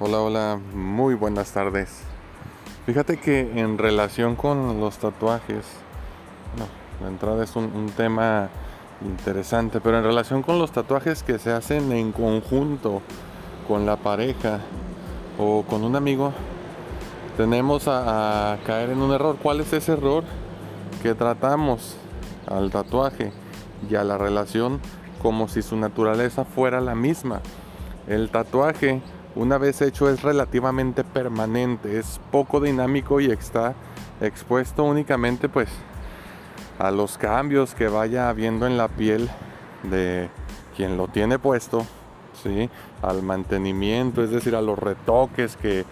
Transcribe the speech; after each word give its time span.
Hola, 0.00 0.20
hola, 0.20 0.60
muy 0.74 1.14
buenas 1.14 1.50
tardes. 1.50 2.02
Fíjate 2.86 3.16
que 3.16 3.40
en 3.58 3.78
relación 3.78 4.36
con 4.36 4.78
los 4.78 4.98
tatuajes, 4.98 5.64
la 7.02 7.08
entrada 7.08 7.42
es 7.42 7.56
un, 7.56 7.90
tema 7.96 8.48
interesante, 9.04 9.80
pero 9.80 9.98
en 9.98 10.04
relación 10.04 10.44
con 10.44 10.60
los 10.60 10.70
tatuajes 10.70 11.24
que 11.24 11.40
se 11.40 11.50
hacen 11.50 11.90
en 11.90 12.12
conjunto 12.12 13.02
con 13.66 13.86
la 13.86 13.96
pareja 13.96 14.60
o 15.36 15.64
con 15.64 15.82
un 15.82 15.96
amigo, 15.96 16.32
tenemos 17.36 17.88
a 17.88 18.56
caer 18.64 18.90
en 18.90 19.02
un 19.02 19.10
error. 19.10 19.36
¿Cuál 19.42 19.62
es 19.62 19.72
ese 19.72 19.94
error? 19.94 20.22
Que 21.02 21.16
tratamos 21.16 21.96
al 22.46 22.70
tatuaje 22.70 23.32
y 23.90 23.96
a 23.96 24.04
la 24.04 24.16
relación 24.16 24.78
como 25.20 25.48
si 25.48 25.60
su 25.60 25.76
naturaleza 25.76 26.44
fuera 26.44 26.80
la 26.80 26.94
misma. 26.94 27.40
El 28.06 28.30
tatuaje 28.30 29.02
una 29.38 29.56
vez 29.56 29.80
hecho 29.82 30.10
es 30.10 30.22
relativamente 30.22 31.04
permanente, 31.04 31.96
es 31.96 32.20
poco 32.32 32.60
dinámico 32.60 33.20
y 33.20 33.26
está 33.26 33.74
expuesto 34.20 34.82
únicamente 34.82 35.48
pues 35.48 35.68
a 36.80 36.90
los 36.90 37.18
cambios 37.18 37.72
que 37.72 37.86
vaya 37.86 38.28
habiendo 38.28 38.66
en 38.66 38.76
la 38.76 38.88
piel 38.88 39.30
de 39.84 40.28
quien 40.76 40.96
lo 40.96 41.06
tiene 41.06 41.38
puesto, 41.38 41.86
¿sí? 42.42 42.68
al 43.00 43.22
mantenimiento, 43.22 44.24
es 44.24 44.30
decir, 44.30 44.56
a 44.56 44.62
los 44.62 44.76
retoques 44.76 45.56
que, 45.56 45.84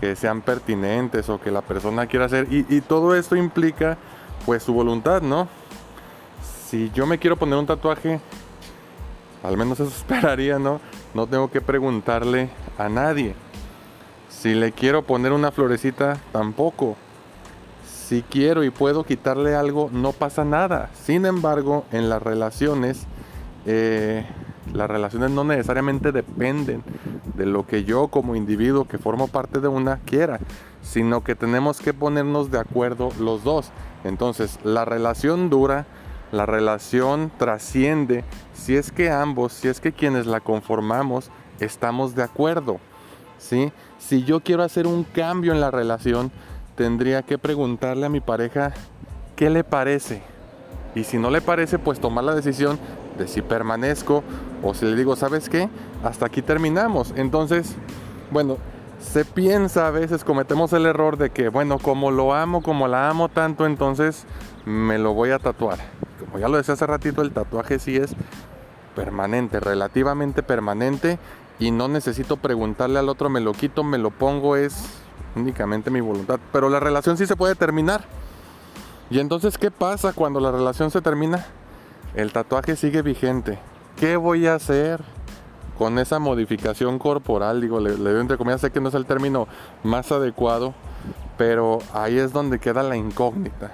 que 0.00 0.14
sean 0.14 0.40
pertinentes 0.42 1.28
o 1.28 1.40
que 1.40 1.50
la 1.50 1.62
persona 1.62 2.06
quiera 2.06 2.26
hacer. 2.26 2.46
Y, 2.52 2.66
y, 2.68 2.80
todo 2.82 3.16
esto 3.16 3.34
implica 3.34 3.98
pues 4.44 4.62
su 4.62 4.72
voluntad, 4.72 5.22
¿no? 5.22 5.48
Si 6.68 6.90
yo 6.92 7.04
me 7.06 7.18
quiero 7.18 7.36
poner 7.36 7.58
un 7.58 7.66
tatuaje, 7.66 8.20
al 9.42 9.56
menos 9.56 9.80
eso 9.80 9.90
esperaría, 9.96 10.58
¿no? 10.60 10.80
No 11.16 11.26
tengo 11.26 11.50
que 11.50 11.62
preguntarle 11.62 12.50
a 12.76 12.90
nadie. 12.90 13.34
Si 14.28 14.54
le 14.54 14.72
quiero 14.72 15.00
poner 15.00 15.32
una 15.32 15.50
florecita, 15.50 16.18
tampoco. 16.30 16.94
Si 17.86 18.20
quiero 18.20 18.64
y 18.64 18.68
puedo 18.68 19.02
quitarle 19.04 19.54
algo, 19.54 19.88
no 19.90 20.12
pasa 20.12 20.44
nada. 20.44 20.90
Sin 20.92 21.24
embargo, 21.24 21.86
en 21.90 22.10
las 22.10 22.22
relaciones, 22.22 23.06
eh, 23.64 24.26
las 24.74 24.90
relaciones 24.90 25.30
no 25.30 25.42
necesariamente 25.42 26.12
dependen 26.12 26.84
de 27.34 27.46
lo 27.46 27.66
que 27.66 27.84
yo 27.84 28.08
como 28.08 28.36
individuo 28.36 28.86
que 28.86 28.98
formo 28.98 29.26
parte 29.26 29.60
de 29.60 29.68
una 29.68 30.00
quiera, 30.00 30.38
sino 30.82 31.24
que 31.24 31.34
tenemos 31.34 31.80
que 31.80 31.94
ponernos 31.94 32.50
de 32.50 32.58
acuerdo 32.58 33.08
los 33.18 33.42
dos. 33.42 33.70
Entonces, 34.04 34.58
la 34.64 34.84
relación 34.84 35.48
dura, 35.48 35.86
la 36.36 36.46
relación 36.46 37.30
trasciende 37.38 38.24
si 38.54 38.76
es 38.76 38.92
que 38.92 39.10
ambos, 39.10 39.52
si 39.52 39.68
es 39.68 39.80
que 39.80 39.92
quienes 39.92 40.26
la 40.26 40.40
conformamos, 40.40 41.30
estamos 41.60 42.14
de 42.14 42.22
acuerdo. 42.22 42.78
¿sí? 43.38 43.72
Si 43.98 44.24
yo 44.24 44.40
quiero 44.40 44.62
hacer 44.62 44.86
un 44.86 45.04
cambio 45.04 45.52
en 45.52 45.60
la 45.60 45.70
relación, 45.70 46.30
tendría 46.74 47.22
que 47.22 47.38
preguntarle 47.38 48.06
a 48.06 48.10
mi 48.10 48.20
pareja 48.20 48.72
qué 49.34 49.50
le 49.50 49.64
parece. 49.64 50.22
Y 50.94 51.04
si 51.04 51.18
no 51.18 51.30
le 51.30 51.40
parece, 51.40 51.78
pues 51.78 52.00
tomar 52.00 52.24
la 52.24 52.34
decisión 52.34 52.78
de 53.18 53.28
si 53.28 53.42
permanezco 53.42 54.22
o 54.62 54.74
si 54.74 54.86
le 54.86 54.96
digo, 54.96 55.16
¿sabes 55.16 55.48
qué? 55.48 55.68
Hasta 56.02 56.26
aquí 56.26 56.42
terminamos. 56.42 57.12
Entonces, 57.16 57.76
bueno, 58.30 58.56
se 58.98 59.24
piensa 59.24 59.86
a 59.86 59.90
veces, 59.90 60.24
cometemos 60.24 60.72
el 60.72 60.86
error 60.86 61.16
de 61.16 61.30
que, 61.30 61.48
bueno, 61.48 61.78
como 61.78 62.10
lo 62.10 62.34
amo, 62.34 62.62
como 62.62 62.88
la 62.88 63.08
amo 63.08 63.28
tanto, 63.28 63.66
entonces 63.66 64.24
me 64.64 64.98
lo 64.98 65.14
voy 65.14 65.30
a 65.30 65.38
tatuar. 65.38 65.78
Ya 66.38 66.48
lo 66.48 66.56
decía 66.56 66.74
hace 66.74 66.86
ratito, 66.86 67.22
el 67.22 67.32
tatuaje 67.32 67.78
sí 67.78 67.96
es 67.96 68.14
permanente, 68.94 69.60
relativamente 69.60 70.42
permanente 70.42 71.18
y 71.58 71.70
no 71.70 71.88
necesito 71.88 72.36
preguntarle 72.36 72.98
al 72.98 73.08
otro, 73.08 73.30
me 73.30 73.40
lo 73.40 73.52
quito, 73.52 73.84
me 73.84 73.98
lo 73.98 74.10
pongo, 74.10 74.56
es 74.56 74.84
únicamente 75.36 75.90
mi 75.90 76.00
voluntad. 76.00 76.38
Pero 76.52 76.68
la 76.68 76.80
relación 76.80 77.16
sí 77.16 77.26
se 77.26 77.36
puede 77.36 77.54
terminar. 77.54 78.04
Y 79.08 79.20
entonces, 79.20 79.56
¿qué 79.56 79.70
pasa 79.70 80.12
cuando 80.12 80.40
la 80.40 80.50
relación 80.50 80.90
se 80.90 81.00
termina? 81.00 81.46
El 82.14 82.32
tatuaje 82.32 82.76
sigue 82.76 83.02
vigente. 83.02 83.58
¿Qué 83.96 84.16
voy 84.16 84.46
a 84.46 84.54
hacer 84.54 85.00
con 85.78 85.98
esa 85.98 86.18
modificación 86.18 86.98
corporal? 86.98 87.60
Digo, 87.60 87.80
le, 87.80 87.96
le 87.96 88.12
doy 88.12 88.20
entre 88.20 88.36
comillas, 88.36 88.60
sé 88.60 88.70
que 88.70 88.80
no 88.80 88.88
es 88.88 88.94
el 88.94 89.06
término 89.06 89.46
más 89.84 90.10
adecuado, 90.12 90.74
pero 91.38 91.78
ahí 91.94 92.18
es 92.18 92.32
donde 92.32 92.58
queda 92.58 92.82
la 92.82 92.96
incógnita. 92.96 93.70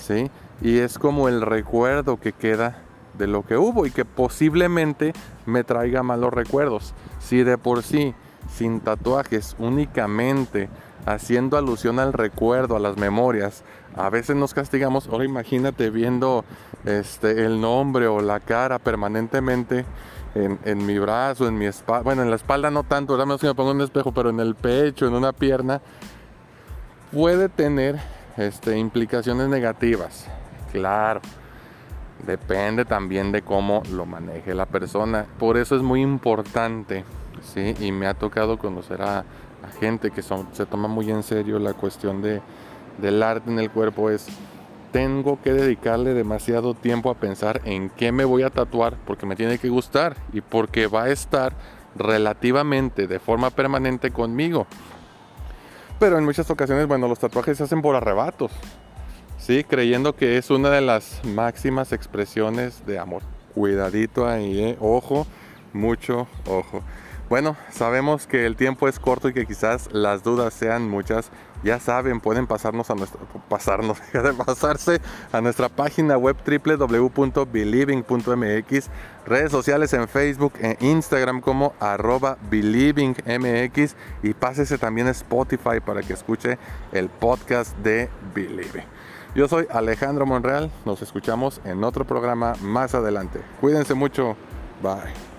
¿Sí? 0.00 0.30
Y 0.60 0.78
es 0.78 0.98
como 0.98 1.28
el 1.28 1.40
recuerdo 1.40 2.18
que 2.18 2.32
queda 2.32 2.82
de 3.16 3.26
lo 3.26 3.44
que 3.44 3.56
hubo 3.56 3.86
y 3.86 3.90
que 3.90 4.04
posiblemente 4.04 5.12
me 5.46 5.64
traiga 5.64 6.02
malos 6.02 6.32
recuerdos. 6.32 6.94
Si 7.20 7.42
de 7.42 7.58
por 7.58 7.82
sí, 7.82 8.14
sin 8.52 8.80
tatuajes, 8.80 9.56
únicamente 9.58 10.68
haciendo 11.06 11.56
alusión 11.56 11.98
al 11.98 12.12
recuerdo, 12.12 12.76
a 12.76 12.80
las 12.80 12.96
memorias, 12.96 13.62
a 13.96 14.10
veces 14.10 14.36
nos 14.36 14.52
castigamos, 14.52 15.08
ahora 15.08 15.24
imagínate 15.24 15.90
viendo 15.90 16.44
este, 16.84 17.44
el 17.44 17.60
nombre 17.60 18.06
o 18.06 18.20
la 18.20 18.40
cara 18.40 18.78
permanentemente 18.78 19.84
en, 20.34 20.58
en 20.64 20.84
mi 20.84 20.98
brazo, 20.98 21.48
en 21.48 21.56
mi 21.56 21.66
espalda, 21.66 22.02
bueno, 22.02 22.22
en 22.22 22.30
la 22.30 22.36
espalda 22.36 22.70
no 22.70 22.84
tanto, 22.84 23.14
ahora 23.14 23.24
menos 23.24 23.40
si 23.40 23.46
me 23.46 23.54
pongo 23.54 23.70
un 23.70 23.80
espejo, 23.80 24.12
pero 24.12 24.30
en 24.30 24.40
el 24.40 24.54
pecho, 24.54 25.06
en 25.06 25.14
una 25.14 25.32
pierna, 25.32 25.80
puede 27.10 27.48
tener 27.48 27.98
este, 28.36 28.78
implicaciones 28.78 29.48
negativas, 29.48 30.26
claro. 30.70 31.20
Depende 32.26 32.84
también 32.84 33.30
de 33.30 33.42
cómo 33.42 33.82
lo 33.92 34.04
maneje 34.04 34.54
la 34.54 34.66
persona. 34.66 35.26
Por 35.38 35.56
eso 35.56 35.76
es 35.76 35.82
muy 35.82 36.02
importante, 36.02 37.04
¿sí? 37.42 37.74
Y 37.80 37.92
me 37.92 38.06
ha 38.06 38.14
tocado 38.14 38.58
conocer 38.58 39.02
a, 39.02 39.24
gente 39.80 40.10
que 40.10 40.22
son, 40.22 40.48
se 40.52 40.66
toma 40.66 40.88
muy 40.88 41.10
en 41.10 41.22
serio 41.22 41.58
la 41.58 41.74
cuestión 41.74 42.22
de, 42.22 42.40
del 42.98 43.22
arte 43.22 43.50
en 43.50 43.58
el 43.58 43.70
cuerpo. 43.70 44.10
Es, 44.10 44.26
tengo 44.92 45.40
que 45.42 45.52
dedicarle 45.52 46.14
demasiado 46.14 46.74
tiempo 46.74 47.10
a 47.10 47.14
pensar 47.14 47.60
en 47.64 47.90
qué 47.90 48.10
me 48.10 48.24
voy 48.24 48.42
a 48.42 48.50
tatuar 48.50 48.96
porque 49.06 49.26
me 49.26 49.36
tiene 49.36 49.58
que 49.58 49.68
gustar 49.68 50.16
y 50.32 50.40
porque 50.40 50.86
va 50.86 51.04
a 51.04 51.10
estar 51.10 51.52
relativamente 51.94 53.06
de 53.06 53.18
forma 53.18 53.50
permanente 53.50 54.10
conmigo. 54.10 54.66
Pero 55.98 56.16
en 56.18 56.24
muchas 56.24 56.50
ocasiones, 56.50 56.86
bueno, 56.86 57.08
los 57.08 57.18
tatuajes 57.18 57.58
se 57.58 57.64
hacen 57.64 57.82
por 57.82 57.96
arrebatos. 57.96 58.52
¿Sí? 59.38 59.64
creyendo 59.64 60.14
que 60.14 60.36
es 60.36 60.50
una 60.50 60.70
de 60.70 60.80
las 60.80 61.20
máximas 61.24 61.92
expresiones 61.92 62.84
de 62.86 62.98
amor. 62.98 63.22
Cuidadito 63.54 64.28
ahí, 64.28 64.60
¿eh? 64.60 64.76
ojo, 64.80 65.26
mucho 65.72 66.28
ojo. 66.46 66.82
Bueno, 67.28 67.56
sabemos 67.70 68.26
que 68.26 68.46
el 68.46 68.56
tiempo 68.56 68.88
es 68.88 68.98
corto 68.98 69.28
y 69.28 69.34
que 69.34 69.44
quizás 69.44 69.90
las 69.92 70.22
dudas 70.22 70.54
sean 70.54 70.88
muchas. 70.88 71.30
Ya 71.62 71.78
saben, 71.78 72.20
pueden 72.20 72.46
pasarnos 72.46 72.88
a 72.88 72.94
nuestra, 72.94 73.20
pasarnos, 73.50 73.98
pasarse 74.46 75.02
a 75.30 75.42
nuestra 75.42 75.68
página 75.68 76.16
web 76.16 76.36
www.believing.mx, 76.46 78.90
redes 79.26 79.50
sociales 79.50 79.92
en 79.92 80.08
Facebook 80.08 80.54
e 80.58 80.78
Instagram 80.80 81.42
como 81.42 81.74
arroba 81.80 82.38
believingmx 82.48 83.94
y 84.22 84.32
pásese 84.32 84.78
también 84.78 85.08
a 85.08 85.10
Spotify 85.10 85.80
para 85.84 86.00
que 86.02 86.14
escuche 86.14 86.56
el 86.92 87.10
podcast 87.10 87.76
de 87.78 88.08
Believing. 88.34 88.86
Yo 89.34 89.46
soy 89.46 89.66
Alejandro 89.70 90.26
Monreal, 90.26 90.70
nos 90.84 91.02
escuchamos 91.02 91.60
en 91.64 91.84
otro 91.84 92.04
programa 92.04 92.54
más 92.62 92.94
adelante. 92.94 93.40
Cuídense 93.60 93.94
mucho, 93.94 94.36
bye. 94.82 95.37